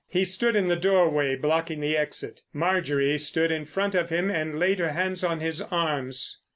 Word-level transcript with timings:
He 0.09 0.23
stood 0.25 0.55
in 0.55 0.67
the 0.67 0.75
doorway 0.75 1.35
blocking 1.35 1.79
the 1.79 1.95
exit. 1.95 2.41
Marjorie 2.53 3.19
stood 3.19 3.51
in 3.51 3.65
front 3.65 3.93
of 3.93 4.09
him 4.09 4.31
and 4.31 4.57
laid 4.57 4.79
her 4.79 4.93
hands 4.93 5.23
on 5.23 5.41
his 5.41 5.61
arms. 5.61 6.39